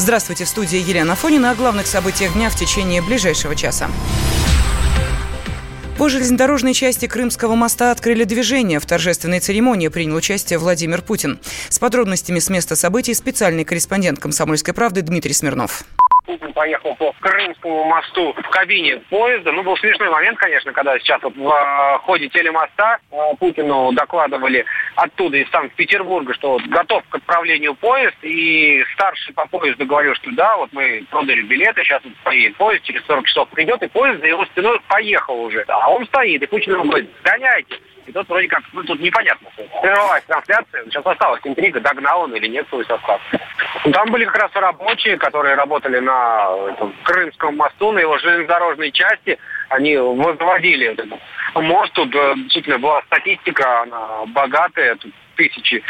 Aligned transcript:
Здравствуйте, 0.00 0.46
в 0.46 0.48
студии 0.48 0.78
Елена 0.78 1.14
Фонина 1.14 1.50
о 1.50 1.54
главных 1.54 1.86
событиях 1.86 2.32
дня 2.32 2.48
в 2.48 2.56
течение 2.56 3.02
ближайшего 3.02 3.54
часа. 3.54 3.90
По 5.98 6.08
железнодорожной 6.08 6.72
части 6.72 7.06
Крымского 7.06 7.54
моста 7.54 7.90
открыли 7.90 8.24
движение. 8.24 8.80
В 8.80 8.86
торжественной 8.86 9.40
церемонии 9.40 9.88
принял 9.88 10.16
участие 10.16 10.58
Владимир 10.58 11.02
Путин. 11.02 11.38
С 11.68 11.78
подробностями 11.78 12.38
с 12.38 12.48
места 12.48 12.76
событий 12.76 13.12
специальный 13.12 13.66
корреспондент 13.66 14.18
«Комсомольской 14.20 14.72
правды» 14.72 15.02
Дмитрий 15.02 15.34
Смирнов. 15.34 15.84
Путин 16.30 16.52
поехал 16.52 16.94
по 16.94 17.12
Крымскому 17.18 17.84
мосту 17.86 18.32
в 18.34 18.48
кабине 18.50 18.98
поезда. 19.10 19.50
Ну, 19.50 19.64
был 19.64 19.76
смешной 19.78 20.10
момент, 20.10 20.38
конечно, 20.38 20.72
когда 20.72 20.96
сейчас 21.00 21.20
вот 21.22 21.34
в 21.34 21.48
э, 21.48 21.98
ходе 22.04 22.28
телемоста 22.28 22.98
э, 23.10 23.16
Путину 23.40 23.90
докладывали 23.92 24.64
оттуда, 24.94 25.38
из 25.38 25.50
Санкт-Петербурга, 25.50 26.32
что 26.34 26.52
вот 26.52 26.62
готов 26.66 27.02
к 27.08 27.16
отправлению 27.16 27.74
поезд, 27.74 28.16
и 28.22 28.84
старший 28.94 29.34
по 29.34 29.44
поезду 29.48 29.86
говорил, 29.86 30.14
что 30.14 30.30
да, 30.30 30.56
вот 30.56 30.72
мы 30.72 31.04
продали 31.10 31.42
билеты, 31.42 31.82
сейчас 31.82 32.00
вот 32.04 32.14
поедет 32.22 32.56
поезд, 32.56 32.84
через 32.84 33.04
40 33.06 33.26
часов 33.26 33.48
придет, 33.48 33.82
и 33.82 33.88
поезд 33.88 34.20
за 34.20 34.28
его 34.28 34.44
спиной 34.46 34.80
поехал 34.86 35.40
уже. 35.40 35.64
А 35.66 35.90
он 35.90 36.06
стоит, 36.06 36.40
и 36.42 36.46
Путин 36.46 36.74
ему 36.74 36.84
говорит, 36.84 37.10
гоняйте. 37.24 37.74
И 38.06 38.12
тут 38.12 38.28
вроде 38.28 38.48
как, 38.48 38.62
ну 38.72 38.82
тут 38.84 39.00
непонятно. 39.00 39.48
Прервалась 39.82 40.24
трансляция, 40.24 40.84
сейчас 40.84 41.04
осталась 41.04 41.40
интрига, 41.44 41.80
догнал 41.80 42.22
он 42.22 42.34
или 42.34 42.46
нет 42.46 42.66
свой 42.68 42.84
состав. 42.84 43.20
Там 43.92 44.10
были 44.10 44.26
как 44.26 44.36
раз 44.36 44.50
рабочие, 44.54 45.16
которые 45.16 45.54
работали 45.54 45.98
на 46.00 46.50
этом, 46.70 46.94
Крымском 47.04 47.56
мосту, 47.56 47.92
на 47.92 48.00
его 48.00 48.18
железнодорожной 48.18 48.92
части. 48.92 49.38
Они 49.70 49.96
возводили 49.96 50.96
мост. 51.54 51.92
Тут 51.94 52.14
э, 52.14 52.34
действительно 52.36 52.78
была 52.78 53.00
статистика, 53.02 53.82
она 53.82 54.26
богатая. 54.26 54.96
Тут 54.96 55.12
тысячи 55.36 55.82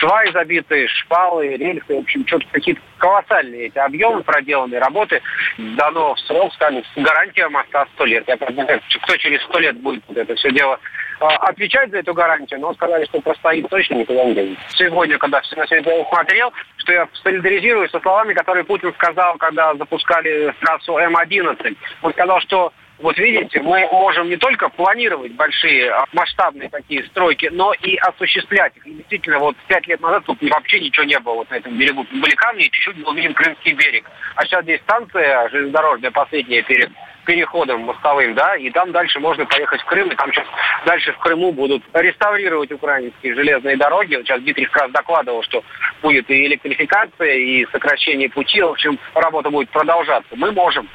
сваи 0.00 0.32
забитые, 0.32 0.88
шпалы, 0.88 1.56
рельсы. 1.56 1.94
В 1.94 1.98
общем, 1.98 2.26
что-то 2.26 2.46
какие-то 2.50 2.80
колоссальные 2.98 3.66
эти 3.66 3.78
объемы 3.78 4.22
проделанные 4.24 4.80
работы. 4.80 5.22
Дано 5.58 6.14
в 6.14 6.20
срок, 6.20 6.52
сказали, 6.54 6.84
гарантия 6.96 7.48
моста 7.48 7.86
100 7.94 8.04
лет. 8.06 8.24
Я 8.26 8.36
не 8.50 8.64
знаю, 8.64 8.80
кто 9.02 9.16
через 9.16 9.42
100 9.42 9.58
лет 9.60 9.76
будет 9.80 10.02
вот 10.08 10.16
это 10.16 10.34
все 10.34 10.50
дело 10.50 10.80
а, 11.20 11.36
отвечать 11.48 11.90
за 11.90 11.98
эту 11.98 12.14
гарантию, 12.14 12.60
но 12.60 12.74
сказали, 12.74 13.04
что 13.06 13.20
простоит 13.20 13.68
точно 13.68 13.94
никуда 13.94 14.24
не 14.24 14.34
денется. 14.34 14.62
Сегодня, 14.70 15.18
когда 15.18 15.40
все 15.40 15.56
на 15.56 15.66
все 15.66 15.76
это 15.76 16.04
смотрел, 16.08 16.52
что 16.88 16.94
я 16.94 17.08
солидаризируюсь 17.22 17.90
со 17.90 18.00
словами, 18.00 18.32
которые 18.32 18.64
Путин 18.64 18.94
сказал, 18.94 19.36
когда 19.36 19.74
запускали 19.74 20.54
трассу 20.60 20.96
М-11. 20.96 21.76
Он 22.00 22.12
сказал, 22.12 22.40
что 22.40 22.72
вот 22.98 23.18
видите, 23.18 23.60
мы 23.60 23.86
можем 23.92 24.28
не 24.28 24.36
только 24.36 24.70
планировать 24.70 25.32
большие 25.32 25.90
а, 25.90 26.04
масштабные 26.14 26.70
такие 26.70 27.04
стройки, 27.04 27.48
но 27.52 27.74
и 27.74 27.96
осуществлять 27.96 28.74
их. 28.76 28.86
И 28.86 28.92
действительно, 28.94 29.38
вот 29.38 29.54
пять 29.68 29.86
лет 29.86 30.00
назад 30.00 30.24
тут 30.24 30.38
вообще 30.40 30.80
ничего 30.80 31.04
не 31.04 31.18
было 31.20 31.34
вот 31.34 31.50
на 31.50 31.56
этом 31.56 31.76
берегу. 31.76 32.06
Были 32.10 32.34
камни, 32.34 32.62
чуть-чуть 32.64 33.04
был 33.04 33.12
виден 33.12 33.34
Крымский 33.34 33.74
берег. 33.74 34.10
А 34.34 34.44
сейчас 34.46 34.64
здесь 34.64 34.80
станция 34.80 35.48
железнодорожная 35.50 36.10
последняя 36.10 36.62
перед 36.62 36.90
переходом 37.28 37.82
мостовым, 37.82 38.34
да, 38.34 38.56
и 38.56 38.70
там 38.70 38.90
дальше 38.90 39.20
можно 39.20 39.44
поехать 39.44 39.82
в 39.82 39.84
Крым, 39.84 40.10
и 40.10 40.16
там 40.16 40.32
сейчас 40.32 40.46
дальше 40.86 41.12
в 41.12 41.18
Крыму 41.18 41.52
будут 41.52 41.82
реставрировать 41.92 42.72
украинские 42.72 43.34
железные 43.34 43.76
дороги. 43.76 44.16
Вот 44.16 44.24
сейчас 44.24 44.40
Дмитрий 44.40 44.64
как 44.64 44.84
раз 44.84 44.92
докладывал, 44.92 45.42
что 45.42 45.62
будет 46.00 46.30
и 46.30 46.46
электрификация, 46.46 47.34
и 47.34 47.66
сокращение 47.70 48.30
пути, 48.30 48.62
в 48.62 48.68
общем, 48.68 48.98
работа 49.14 49.50
будет 49.50 49.68
продолжаться. 49.68 50.34
Мы 50.36 50.52
можем. 50.52 50.88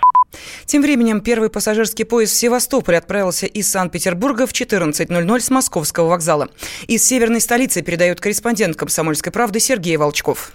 Тем 0.66 0.82
временем 0.82 1.22
первый 1.22 1.52
пассажирский 1.52 2.04
поезд 2.04 2.34
в 2.34 2.40
Севастополь 2.40 2.96
отправился 2.96 3.46
из 3.46 3.70
Санкт-Петербурга 3.72 4.48
в 4.48 4.54
14.00 4.54 5.40
с 5.40 5.52
московского 5.52 6.08
вокзала. 6.08 6.50
Из 6.88 7.08
северной 7.08 7.42
столицы 7.42 7.84
передает 7.84 8.20
корреспондент 8.20 8.76
«Комсомольской 8.76 9.32
правды» 9.32 9.60
Сергей 9.60 9.98
Волчков. 9.98 10.52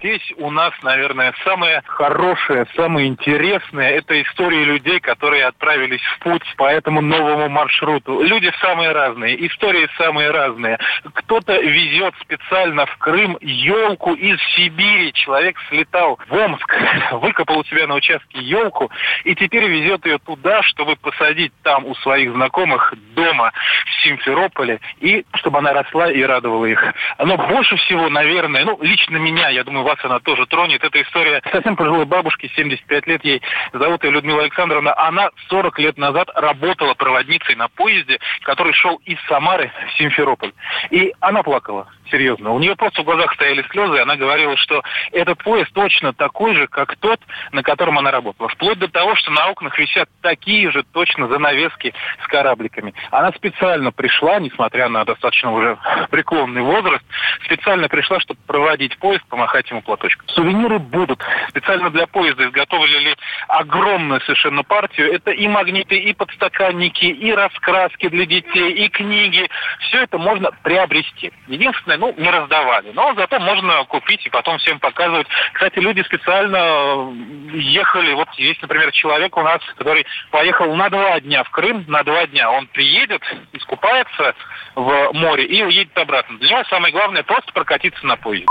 Здесь 0.00 0.32
у 0.38 0.50
нас, 0.50 0.72
наверное, 0.82 1.34
самое 1.44 1.82
хорошее, 1.84 2.66
самое 2.74 3.06
интересное– 3.06 3.90
это 3.98 4.20
истории 4.22 4.64
людей, 4.64 4.98
которые 4.98 5.44
отправились 5.44 6.00
в 6.00 6.20
путь 6.20 6.42
по 6.56 6.64
этому 6.70 7.02
новому 7.02 7.50
маршруту. 7.50 8.22
Люди 8.22 8.50
самые 8.62 8.92
разные, 8.92 9.46
истории 9.46 9.86
самые 9.98 10.30
разные. 10.30 10.78
Кто-то 11.12 11.60
везет 11.60 12.14
специально 12.22 12.86
в 12.86 12.96
Крым 12.96 13.36
елку 13.42 14.14
из 14.14 14.40
Сибири. 14.56 15.12
Человек 15.12 15.58
слетал 15.68 16.18
в 16.28 16.32
Омск, 16.32 16.74
выкопал 17.12 17.58
у 17.58 17.64
себя 17.64 17.86
на 17.86 17.96
участке 17.96 18.40
елку 18.40 18.90
и 19.24 19.34
теперь 19.34 19.66
везет 19.66 20.06
ее 20.06 20.18
туда, 20.18 20.62
чтобы 20.62 20.96
посадить 20.96 21.52
там 21.62 21.84
у 21.84 21.94
своих 21.96 22.32
знакомых 22.32 22.94
дома 23.14 23.52
в 23.84 24.02
Симферополе 24.02 24.80
и 25.00 25.26
чтобы 25.34 25.58
она 25.58 25.74
росла 25.74 26.10
и 26.10 26.22
радовала 26.22 26.64
их. 26.64 26.82
Но 27.18 27.36
больше 27.36 27.76
всего, 27.76 28.08
наверное, 28.08 28.64
ну, 28.64 28.78
лично 28.80 29.18
меня, 29.18 29.50
я 29.50 29.62
думаю, 29.62 29.89
вас 29.90 30.04
она 30.04 30.20
тоже 30.20 30.46
тронет. 30.46 30.84
Это 30.84 31.02
история 31.02 31.42
совсем 31.52 31.76
пожилой 31.76 32.04
бабушки, 32.04 32.50
75 32.54 33.06
лет 33.06 33.24
ей, 33.24 33.42
зовут 33.72 34.04
ее 34.04 34.10
Людмила 34.10 34.42
Александровна. 34.42 34.96
Она 34.96 35.30
40 35.48 35.78
лет 35.78 35.98
назад 35.98 36.28
работала 36.34 36.94
проводницей 36.94 37.56
на 37.56 37.68
поезде, 37.68 38.18
который 38.42 38.72
шел 38.72 38.96
из 39.04 39.18
Самары 39.28 39.72
в 39.88 39.98
Симферополь. 39.98 40.52
И 40.90 41.12
она 41.20 41.42
плакала 41.42 41.88
серьезно. 42.10 42.52
У 42.52 42.58
нее 42.58 42.76
просто 42.76 43.02
в 43.02 43.04
глазах 43.04 43.32
стояли 43.34 43.64
слезы, 43.70 43.96
и 43.96 44.00
она 44.00 44.16
говорила, 44.16 44.56
что 44.56 44.82
этот 45.12 45.42
поезд 45.42 45.72
точно 45.72 46.12
такой 46.12 46.54
же, 46.54 46.66
как 46.66 46.96
тот, 46.96 47.20
на 47.52 47.62
котором 47.62 47.98
она 47.98 48.10
работала. 48.10 48.48
Вплоть 48.48 48.78
до 48.78 48.88
того, 48.88 49.14
что 49.16 49.30
на 49.30 49.48
окнах 49.48 49.78
висят 49.78 50.08
такие 50.20 50.70
же 50.70 50.82
точно 50.92 51.28
занавески 51.28 51.94
с 52.22 52.26
корабликами. 52.26 52.94
Она 53.10 53.32
специально 53.32 53.92
пришла, 53.92 54.40
несмотря 54.40 54.88
на 54.88 55.04
достаточно 55.04 55.52
уже 55.52 55.78
преклонный 56.10 56.62
возраст, 56.62 57.04
специально 57.44 57.88
пришла, 57.88 58.20
чтобы 58.20 58.40
проводить 58.46 58.98
поезд, 58.98 59.24
помахать 59.28 59.70
ему 59.70 59.79
платочком. 59.82 60.28
Сувениры 60.28 60.78
будут. 60.78 61.22
Специально 61.48 61.90
для 61.90 62.06
поезда 62.06 62.44
изготовили 62.46 63.16
огромную 63.48 64.20
совершенно 64.22 64.62
партию. 64.62 65.12
Это 65.12 65.30
и 65.30 65.48
магниты, 65.48 65.96
и 65.96 66.12
подстаканники, 66.12 67.04
и 67.04 67.32
раскраски 67.32 68.08
для 68.08 68.26
детей, 68.26 68.72
и 68.72 68.88
книги. 68.88 69.48
Все 69.80 70.02
это 70.02 70.18
можно 70.18 70.50
приобрести. 70.62 71.32
Единственное, 71.48 71.98
ну, 71.98 72.14
не 72.16 72.30
раздавали. 72.30 72.92
Но 72.92 73.14
зато 73.14 73.38
можно 73.40 73.84
купить 73.84 74.26
и 74.26 74.30
потом 74.30 74.58
всем 74.58 74.78
показывать. 74.78 75.26
Кстати, 75.52 75.78
люди 75.78 76.02
специально 76.02 77.12
ехали. 77.52 78.12
Вот 78.14 78.28
есть, 78.34 78.62
например, 78.62 78.92
человек 78.92 79.36
у 79.36 79.42
нас, 79.42 79.60
который 79.76 80.06
поехал 80.30 80.74
на 80.74 80.88
два 80.90 81.20
дня 81.20 81.44
в 81.44 81.50
Крым, 81.50 81.84
на 81.88 82.02
два 82.02 82.26
дня. 82.26 82.50
Он 82.50 82.66
приедет, 82.68 83.22
искупается 83.52 84.34
в 84.74 85.12
море 85.12 85.44
и 85.44 85.62
уедет 85.62 85.96
обратно. 85.98 86.38
Для 86.38 86.50
него 86.50 86.64
самое 86.64 86.92
главное 86.92 87.22
просто 87.22 87.52
прокатиться 87.52 88.06
на 88.06 88.16
поезде. 88.16 88.46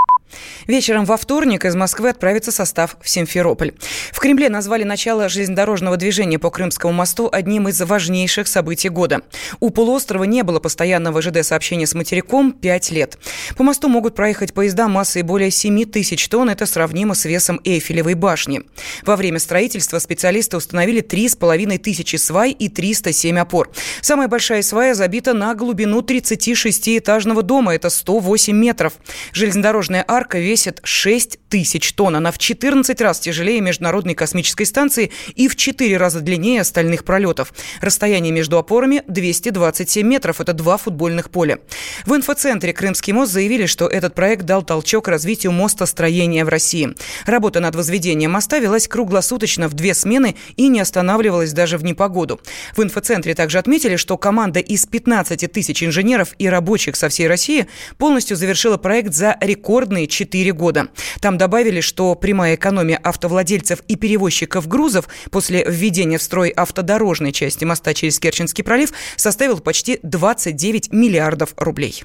Вечером 0.67 1.05
во 1.05 1.17
вторник 1.17 1.65
из 1.65 1.75
Москвы 1.75 2.09
отправится 2.09 2.51
состав 2.51 2.97
в 3.01 3.09
Симферополь. 3.09 3.73
В 4.11 4.19
Кремле 4.19 4.49
назвали 4.49 4.83
начало 4.83 5.29
железнодорожного 5.29 5.97
движения 5.97 6.39
по 6.39 6.49
Крымскому 6.49 6.93
мосту 6.93 7.29
одним 7.31 7.67
из 7.67 7.81
важнейших 7.81 8.47
событий 8.47 8.89
года. 8.89 9.21
У 9.59 9.69
полуострова 9.69 10.25
не 10.25 10.43
было 10.43 10.59
постоянного 10.59 11.21
ЖД-сообщения 11.21 11.87
с 11.87 11.93
материком 11.93 12.51
пять 12.51 12.91
лет. 12.91 13.17
По 13.57 13.63
мосту 13.63 13.87
могут 13.87 14.15
проехать 14.15 14.53
поезда 14.53 14.87
массой 14.87 15.23
более 15.23 15.51
7 15.51 15.85
тысяч 15.85 16.27
тонн. 16.29 16.49
Это 16.49 16.65
сравнимо 16.65 17.15
с 17.15 17.25
весом 17.25 17.59
Эйфелевой 17.63 18.13
башни. 18.13 18.61
Во 19.03 19.15
время 19.15 19.39
строительства 19.39 19.99
специалисты 19.99 20.57
установили 20.57 21.01
3,5 21.01 21.77
тысячи 21.79 22.15
свай 22.17 22.51
и 22.51 22.69
307 22.69 23.39
опор. 23.39 23.71
Самая 24.01 24.27
большая 24.27 24.61
свая 24.61 24.93
забита 24.93 25.33
на 25.33 25.55
глубину 25.55 26.01
36-этажного 26.01 27.41
дома. 27.41 27.73
Это 27.73 27.89
108 27.89 28.55
метров. 28.55 28.93
Железнодорожная 29.33 30.03
арка 30.07 30.18
весит 30.39 30.79
6 30.83 31.39
тысяч 31.49 31.93
тонн. 31.93 32.17
Она 32.17 32.31
в 32.31 32.37
14 32.37 33.01
раз 33.01 33.19
тяжелее 33.19 33.61
Международной 33.61 34.13
космической 34.15 34.65
станции 34.65 35.11
и 35.35 35.47
в 35.47 35.55
4 35.55 35.97
раза 35.97 36.21
длиннее 36.21 36.61
остальных 36.61 37.03
пролетов. 37.03 37.53
Расстояние 37.81 38.31
между 38.31 38.57
опорами 38.57 39.03
227 39.07 40.05
метров. 40.05 40.41
Это 40.41 40.53
два 40.53 40.77
футбольных 40.77 41.29
поля. 41.29 41.59
В 42.05 42.15
инфоцентре 42.15 42.73
«Крымский 42.73 43.13
мост» 43.13 43.31
заявили, 43.31 43.65
что 43.65 43.87
этот 43.87 44.15
проект 44.15 44.45
дал 44.45 44.63
толчок 44.63 45.07
развитию 45.07 45.51
мостостроения 45.51 46.45
в 46.45 46.49
России. 46.49 46.95
Работа 47.25 47.59
над 47.59 47.75
возведением 47.75 48.31
моста 48.31 48.59
велась 48.59 48.87
круглосуточно 48.87 49.67
в 49.67 49.73
две 49.73 49.93
смены 49.93 50.35
и 50.55 50.67
не 50.67 50.79
останавливалась 50.79 51.53
даже 51.53 51.77
в 51.77 51.83
непогоду. 51.83 52.39
В 52.75 52.83
инфоцентре 52.83 53.33
также 53.35 53.57
отметили, 53.57 53.95
что 53.95 54.17
команда 54.17 54.59
из 54.59 54.85
15 54.85 55.51
тысяч 55.51 55.83
инженеров 55.83 56.35
и 56.37 56.47
рабочих 56.47 56.95
со 56.95 57.09
всей 57.09 57.27
России 57.27 57.67
полностью 57.97 58.35
завершила 58.35 58.77
проект 58.77 59.13
за 59.13 59.37
рекордные 59.39 60.07
4 60.09 60.53
года. 60.53 60.89
Там 61.21 61.37
добавили, 61.37 61.81
что 61.81 62.15
прямая 62.15 62.55
экономия 62.55 62.97
автовладельцев 62.97 63.81
и 63.87 63.95
перевозчиков 63.95 64.67
грузов 64.67 65.07
после 65.31 65.63
введения 65.63 66.17
в 66.17 66.23
строй 66.23 66.49
автодорожной 66.49 67.31
части 67.31 67.65
моста 67.65 67.93
через 67.93 68.19
Керченский 68.19 68.63
пролив 68.63 68.91
составил 69.15 69.59
почти 69.59 69.99
29 70.03 70.91
миллиардов 70.91 71.53
рублей. 71.57 72.03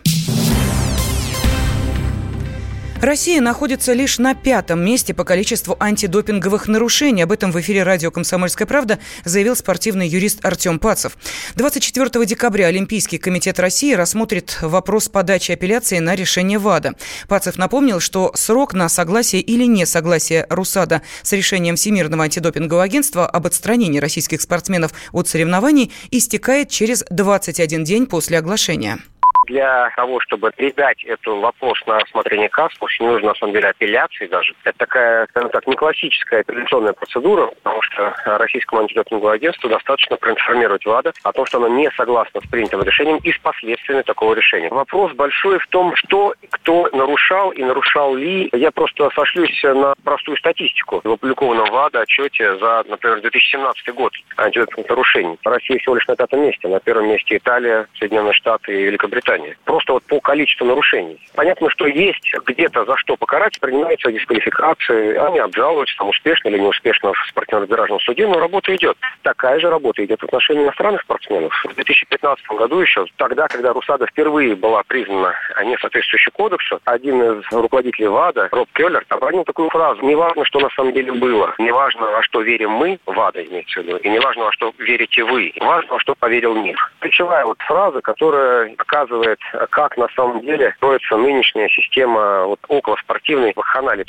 Россия 3.05 3.43
находится 3.43 3.93
лишь 3.93 4.19
на 4.19 4.35
пятом 4.35 4.83
месте 4.83 5.13
по 5.13 5.25
количеству 5.25 5.77
антидопинговых 5.79 6.69
нарушений. 6.69 7.21
Об 7.21 7.33
этом 7.33 7.53
в 7.53 7.61
эфире 7.61 7.83
радио 7.83 8.11
«Комсомольская 8.11 8.67
правда» 8.67 8.99
заявил 9.27 9.55
спортивный 9.57 10.09
юрист 10.09 10.43
Артем 10.43 10.79
Пацев. 10.79 11.19
24 11.55 12.25
декабря 12.25 12.69
Олимпийский 12.69 13.19
комитет 13.19 13.61
России 13.61 13.93
рассмотрит 13.93 14.57
вопрос 14.63 15.11
подачи 15.11 15.53
апелляции 15.53 15.99
на 15.99 16.15
решение 16.15 16.59
ВАДА. 16.59 16.95
Пацев 17.29 17.59
напомнил, 17.59 18.01
что 18.01 18.33
срок 18.35 18.73
на 18.73 18.89
согласие 18.89 19.43
или 19.43 19.65
несогласие 19.67 20.47
РУСАДА 20.49 21.03
с 21.23 21.33
решением 21.33 21.77
Всемирного 21.77 22.25
антидопингового 22.25 22.85
агентства 22.85 23.27
об 23.27 23.47
отстранении 23.47 23.99
российских 23.99 24.41
спортсменов 24.41 24.95
от 25.13 25.29
соревнований 25.29 25.93
истекает 26.11 26.71
через 26.71 27.05
21 27.11 27.85
день 27.85 28.07
после 28.07 28.39
оглашения 28.39 28.99
для 29.47 29.91
того, 29.97 30.21
чтобы 30.21 30.51
передать 30.53 31.03
этот 31.05 31.27
вопрос 31.27 31.79
на 31.87 31.99
рассмотрение 32.01 32.49
КАС, 32.49 32.73
очень 32.81 33.07
нужно, 33.07 33.29
на 33.29 33.35
самом 33.35 33.53
деле, 33.53 33.69
апелляции 33.69 34.27
даже. 34.27 34.55
Это 34.65 34.79
такая, 34.79 35.27
скажем 35.31 35.51
так, 35.51 35.67
не 35.67 35.75
классическая 35.75 36.41
апелляционная 36.41 36.93
процедура, 36.93 37.47
потому 37.63 37.83
что 37.83 38.15
российскому 38.25 38.83
антидопинговому 38.83 39.33
агентству 39.33 39.69
достаточно 39.69 40.17
проинформировать 40.17 40.85
ВАДА 40.87 41.13
о 41.23 41.33
том, 41.33 41.47
что 41.47 41.59
оно 41.59 41.69
не 41.69 41.91
согласно 41.97 42.41
с 42.41 42.49
принятым 42.49 42.83
решением 42.83 43.19
и 43.19 43.33
с 43.33 43.39
последствиями 43.39 44.03
такого 44.03 44.35
решения. 44.35 44.69
Вопрос 44.71 45.13
большой 45.13 45.59
в 45.59 45.67
том, 45.69 45.95
что 45.97 46.35
кто 46.51 46.89
нарушал 46.93 47.51
и 47.51 47.63
нарушал 47.63 48.15
ли. 48.15 48.49
Я 48.53 48.71
просто 48.71 49.11
сошлюсь 49.15 49.63
на 49.63 49.95
простую 50.05 50.37
статистику 50.39 51.01
в 51.05 51.13
опубликованном 51.13 51.71
ВАДА 51.71 52.03
отчете 52.03 52.57
за, 52.59 52.85
например, 52.89 53.21
2017 53.21 53.95
год 53.95 54.13
антидопинговых 54.37 54.89
нарушений. 54.89 55.39
Россия 55.45 55.79
всего 55.79 55.97
лишь 55.97 56.07
на 56.07 56.17
пятом 56.17 56.43
месте. 56.43 56.69
На 56.69 56.81
первом 56.81 57.09
месте 57.09 57.37
Италия, 57.37 57.87
Соединенные 57.99 58.33
Штаты 58.33 58.73
и 58.73 58.85
Великобритания 58.85 59.34
наказание. 59.35 59.57
Просто 59.65 59.93
вот 59.93 60.05
по 60.05 60.21
количеству 60.21 60.67
нарушений. 60.67 61.19
Понятно, 61.35 61.71
что 61.71 61.87
есть 61.87 62.33
где-то 62.47 62.85
за 62.85 62.97
что 62.97 63.17
покарать, 63.17 63.59
принимаются 63.61 64.13
дисквалификации, 64.13 65.17
они 65.17 65.39
обжалуются, 65.39 65.97
там 65.99 66.09
успешно 66.09 66.49
или 66.49 66.59
неуспешно 66.59 67.13
в 67.13 67.27
спортивно-арбитражном 67.29 68.01
суде, 68.01 68.27
но 68.27 68.39
работа 68.39 68.75
идет. 68.75 68.97
Такая 69.23 69.59
же 69.61 69.71
работа 69.71 70.05
идет 70.05 70.21
в 70.21 70.25
отношении 70.25 70.65
иностранных 70.65 71.03
спортсменов. 71.03 71.53
В 71.65 71.75
2015 71.75 72.47
году 72.49 72.81
еще, 72.81 73.07
тогда, 73.17 73.49
когда 73.49 73.73
Русада 73.73 74.07
впервые 74.07 74.55
была 74.55 74.83
признана 74.87 75.35
не 75.65 75.77
соответствующей 75.79 76.31
кодексу, 76.31 76.81
один 76.85 77.23
из 77.23 77.45
руководителей 77.53 78.09
ВАДА, 78.09 78.49
Роб 78.53 78.69
Келлер, 78.75 79.05
обронил 79.09 79.45
такую 79.45 79.71
фразу. 79.71 80.03
Не 80.03 80.15
важно, 80.15 80.45
что 80.45 80.61
на 80.61 80.69
самом 80.71 80.93
деле 80.93 81.13
было. 81.13 81.55
Не 81.59 81.73
важно, 81.73 82.11
во 82.11 82.23
что 82.23 82.41
верим 82.43 82.71
мы, 82.71 82.99
ВАДА 83.07 83.45
имеется 83.45 83.81
в 83.81 83.85
виду, 83.85 83.97
и 83.99 84.09
не 84.09 84.19
важно, 84.19 84.45
во 84.45 84.53
что 84.53 84.73
верите 84.79 85.25
вы. 85.25 85.53
Важно, 85.61 85.95
во 85.95 86.01
что 86.01 86.15
поверил 86.15 86.55
мир. 86.55 86.77
Ключевая 87.01 87.45
вот 87.45 87.61
фраза, 87.63 88.01
которая 88.01 88.75
показывает 88.77 89.24
показывает, 89.25 89.39
как 89.71 89.97
на 89.97 90.07
самом 90.15 90.41
деле 90.43 90.73
строится 90.77 91.17
нынешняя 91.17 91.69
система 91.69 92.47
вот, 92.47 92.61
околоспортивной 92.69 93.53
вакханалии. 93.55 94.05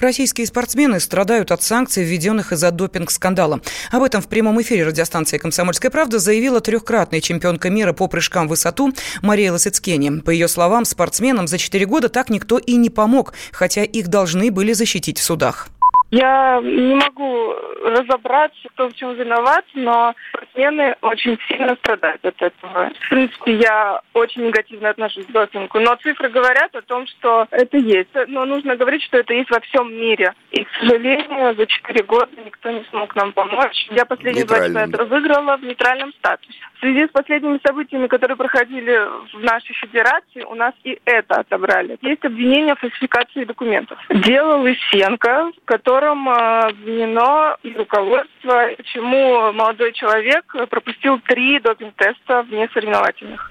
Российские 0.00 0.46
спортсмены 0.46 1.00
страдают 1.00 1.50
от 1.50 1.62
санкций, 1.62 2.04
введенных 2.04 2.52
из-за 2.52 2.70
допинг-скандала. 2.70 3.60
Об 3.90 4.02
этом 4.02 4.20
в 4.20 4.28
прямом 4.28 4.60
эфире 4.62 4.86
радиостанции 4.86 5.38
«Комсомольская 5.38 5.90
правда» 5.90 6.18
заявила 6.18 6.60
трехкратная 6.60 7.20
чемпионка 7.20 7.70
мира 7.70 7.92
по 7.92 8.08
прыжкам 8.08 8.46
в 8.46 8.50
высоту 8.50 8.92
Мария 9.22 9.52
Лосицкени. 9.52 10.20
По 10.20 10.30
ее 10.30 10.48
словам, 10.48 10.84
спортсменам 10.84 11.46
за 11.46 11.58
четыре 11.58 11.86
года 11.86 12.08
так 12.08 12.30
никто 12.30 12.58
и 12.58 12.76
не 12.76 12.90
помог, 12.90 13.34
хотя 13.52 13.84
их 13.84 14.08
должны 14.08 14.50
были 14.50 14.72
защитить 14.72 15.18
в 15.18 15.22
судах. 15.22 15.68
Я 16.14 16.60
не 16.62 16.94
могу 16.94 17.54
разобраться, 17.82 18.68
кто 18.68 18.88
в 18.88 18.94
чем 18.94 19.14
виноват, 19.14 19.64
но 19.74 20.14
спортсмены 20.28 20.94
очень 21.02 21.36
сильно 21.48 21.74
страдают 21.74 22.24
от 22.24 22.40
этого. 22.40 22.92
В 23.00 23.08
принципе, 23.08 23.56
я 23.56 24.00
очень 24.12 24.46
негативно 24.46 24.90
отношусь 24.90 25.26
к 25.26 25.32
допингу, 25.32 25.80
но 25.80 25.96
цифры 25.96 26.28
говорят 26.28 26.72
о 26.76 26.82
том, 26.82 27.04
что 27.08 27.48
это 27.50 27.78
есть. 27.78 28.10
Но 28.28 28.44
нужно 28.44 28.76
говорить, 28.76 29.02
что 29.02 29.18
это 29.18 29.34
есть 29.34 29.50
во 29.50 29.58
всем 29.58 29.92
мире. 29.92 30.34
И, 30.52 30.62
к 30.62 30.68
сожалению, 30.78 31.56
за 31.56 31.66
четыре 31.66 32.04
года 32.04 32.30
никто 32.44 32.70
не 32.70 32.84
смог 32.90 33.16
нам 33.16 33.32
помочь. 33.32 33.88
Я 33.90 34.04
последние 34.04 34.44
два 34.44 34.58
это 34.58 35.04
выиграла 35.06 35.56
в 35.56 35.64
нейтральном 35.64 36.12
статусе. 36.12 36.58
В 36.76 36.80
связи 36.80 37.06
с 37.06 37.10
последними 37.10 37.58
событиями, 37.66 38.06
которые 38.06 38.36
проходили 38.36 39.00
в 39.32 39.42
нашей 39.42 39.74
федерации, 39.74 40.42
у 40.42 40.54
нас 40.54 40.74
и 40.84 41.00
это 41.04 41.40
отобрали. 41.40 41.98
Есть 42.02 42.24
обвинение 42.24 42.76
в 42.76 42.78
фальсификации 42.78 43.44
документов. 43.44 43.98
Дело 44.10 44.58
Лысенко, 44.58 45.50
который 45.64 46.03
котором 46.04 46.28
обвинено 46.28 47.56
и 47.62 47.72
руководство, 47.74 48.68
почему 48.76 49.52
молодой 49.52 49.92
человек 49.92 50.44
пропустил 50.68 51.18
три 51.26 51.58
допинг-теста 51.60 52.42
вне 52.42 52.68
соревновательных. 52.74 53.50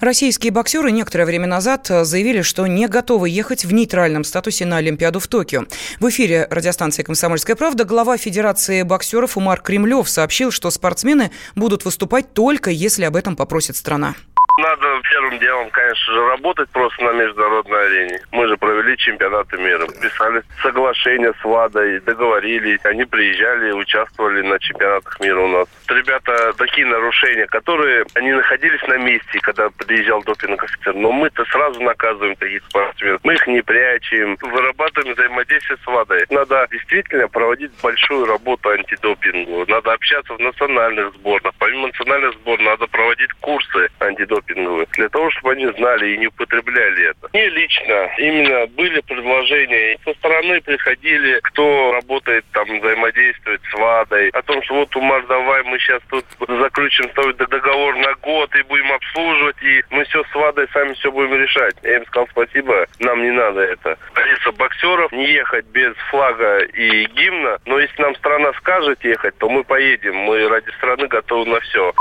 Российские 0.00 0.52
боксеры 0.52 0.90
некоторое 0.90 1.24
время 1.24 1.46
назад 1.46 1.86
заявили, 1.86 2.42
что 2.42 2.66
не 2.66 2.88
готовы 2.88 3.28
ехать 3.28 3.64
в 3.64 3.72
нейтральном 3.72 4.24
статусе 4.24 4.66
на 4.66 4.78
Олимпиаду 4.78 5.20
в 5.20 5.28
Токио. 5.28 5.64
В 6.00 6.08
эфире 6.08 6.48
радиостанции 6.50 7.02
«Комсомольская 7.02 7.56
правда» 7.56 7.84
глава 7.84 8.16
Федерации 8.16 8.82
боксеров 8.82 9.36
Умар 9.36 9.60
Кремлев 9.60 10.08
сообщил, 10.08 10.50
что 10.50 10.70
спортсмены 10.70 11.30
будут 11.54 11.84
выступать 11.84 12.32
только 12.32 12.70
если 12.70 13.04
об 13.04 13.16
этом 13.16 13.36
попросит 13.36 13.76
страна. 13.76 14.14
Надо 14.62 15.00
первым 15.10 15.38
делом, 15.40 15.70
конечно 15.70 16.14
же, 16.14 16.24
работать 16.28 16.70
просто 16.70 17.02
на 17.02 17.10
международной 17.14 17.84
арене. 17.84 18.20
Мы 18.30 18.46
же 18.46 18.56
провели 18.56 18.96
чемпионаты 18.96 19.58
мира, 19.58 19.88
писали 20.00 20.44
соглашения 20.62 21.32
с 21.40 21.44
ВАДой, 21.44 21.98
договорились. 22.00 22.78
Они 22.84 23.04
приезжали, 23.04 23.72
участвовали 23.72 24.40
на 24.42 24.60
чемпионатах 24.60 25.18
мира 25.18 25.40
у 25.40 25.48
нас. 25.48 25.68
Ребята, 25.88 26.52
такие 26.52 26.86
нарушения, 26.86 27.46
которые 27.46 28.06
они 28.14 28.32
находились 28.32 28.82
на 28.86 28.98
месте, 28.98 29.40
когда 29.42 29.68
приезжал 29.70 30.22
допинг 30.22 30.62
офицер. 30.62 30.94
Но 30.94 31.10
мы-то 31.10 31.44
сразу 31.46 31.80
наказываем 31.80 32.36
таких 32.36 32.62
спортсменов. 32.68 33.20
Мы 33.24 33.34
их 33.34 33.44
не 33.48 33.62
прячем, 33.62 34.36
вырабатываем 34.42 35.14
взаимодействие 35.14 35.76
с 35.82 35.86
ВАДой. 35.88 36.24
Надо 36.30 36.68
действительно 36.70 37.26
проводить 37.26 37.72
большую 37.82 38.26
работу 38.26 38.68
антидопингу. 38.68 39.64
Надо 39.66 39.92
общаться 39.92 40.34
в 40.34 40.38
национальных 40.38 41.14
сборных. 41.14 41.52
Помимо 41.58 41.88
национальных 41.88 42.34
сборных 42.34 42.66
надо 42.66 42.86
проводить 42.86 43.32
курсы 43.40 43.88
антидопинга 43.98 44.51
антидопинговые, 44.52 44.86
для 44.92 45.08
того, 45.08 45.30
чтобы 45.30 45.52
они 45.52 45.66
знали 45.78 46.14
и 46.14 46.18
не 46.18 46.26
употребляли 46.26 47.10
это. 47.10 47.28
Мне 47.32 47.48
лично 47.48 48.10
именно 48.18 48.66
были 48.68 49.00
предложения, 49.00 49.98
со 50.04 50.14
стороны 50.14 50.60
приходили, 50.60 51.40
кто 51.42 51.92
работает 51.92 52.44
там, 52.52 52.64
взаимодействует 52.80 53.60
с 53.70 53.74
ВАДой, 53.74 54.28
о 54.30 54.42
том, 54.42 54.62
что 54.62 54.74
вот, 54.74 54.96
Умар, 54.96 55.26
давай 55.26 55.62
мы 55.64 55.78
сейчас 55.78 56.02
тут 56.08 56.24
заключим 56.38 57.10
с 57.10 57.14
тобой 57.14 57.34
договор 57.34 57.96
на 57.96 58.14
год 58.16 58.54
и 58.54 58.62
будем 58.62 58.92
обслуживать, 58.92 59.56
и 59.62 59.82
мы 59.90 60.04
все 60.04 60.22
с 60.24 60.34
ВАДой 60.34 60.68
сами 60.72 60.94
все 60.94 61.10
будем 61.10 61.34
решать. 61.34 61.74
Я 61.82 61.96
им 61.96 62.06
сказал 62.06 62.28
спасибо, 62.30 62.86
нам 63.00 63.22
не 63.22 63.30
надо 63.30 63.60
это. 63.60 63.98
Столица 64.10 64.52
боксеров, 64.52 65.12
не 65.12 65.32
ехать 65.32 65.66
без 65.66 65.94
флага 66.10 66.60
и 66.60 67.06
гимна, 67.06 67.58
но 67.66 67.78
если 67.78 68.02
нам 68.02 68.14
страна 68.16 68.52
скажет 68.58 69.02
ехать, 69.04 69.36
то 69.38 69.48
мы 69.48 69.64
поедем, 69.64 70.16
мы 70.16 70.48
ради 70.48 70.70
страны 70.76 71.06
готовы 71.08 71.50
на 71.50 71.60
все. 71.60 71.92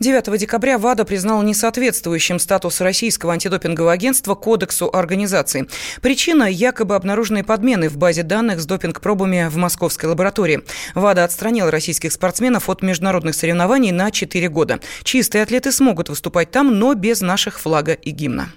9 0.00 0.38
декабря 0.38 0.78
ВАДА 0.78 1.04
признал 1.04 1.42
несоответствующим 1.78 2.38
статус 2.38 2.80
российского 2.80 3.32
антидопингового 3.32 3.92
агентства 3.92 4.34
Кодексу 4.34 4.90
организации. 4.92 5.68
Причина– 6.02 6.44
якобы 6.50 6.96
обнаруженные 6.96 7.44
подмены 7.44 7.88
в 7.88 7.96
базе 7.96 8.22
данных 8.24 8.60
с 8.60 8.66
допинг-пробами 8.66 9.48
в 9.48 9.56
московской 9.56 10.08
лаборатории. 10.08 10.62
ВАДА 10.94 11.24
отстранил 11.24 11.70
российских 11.70 12.12
спортсменов 12.12 12.68
от 12.68 12.82
международных 12.82 13.34
соревнований 13.34 13.92
на 13.92 14.10
4 14.10 14.48
года. 14.48 14.80
Чистые 15.04 15.42
атлеты 15.42 15.70
смогут 15.70 16.08
выступать 16.08 16.50
там, 16.50 16.78
но 16.78 16.94
без 16.94 17.20
наших 17.20 17.60
флага 17.60 17.92
и 17.92 18.10
гимна 18.10 18.48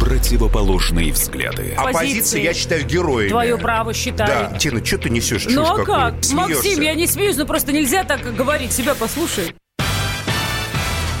противоположные 0.00 1.12
взгляды. 1.12 1.74
Оппозиция, 1.76 2.40
я 2.40 2.54
считаю, 2.54 2.86
героями. 2.86 3.28
Твое 3.28 3.58
право 3.58 3.92
считаю. 3.92 4.50
Да. 4.50 4.58
Тина, 4.58 4.82
что 4.82 4.96
ты 4.96 5.10
несешь? 5.10 5.46
Ну 5.50 5.62
а 5.62 5.84
как? 5.84 6.14
Максим, 6.32 6.80
я 6.80 6.94
не 6.94 7.06
смеюсь, 7.06 7.36
но 7.36 7.44
просто 7.44 7.72
нельзя 7.72 8.04
так 8.04 8.34
говорить. 8.34 8.72
Себя 8.72 8.94
послушай. 8.94 9.54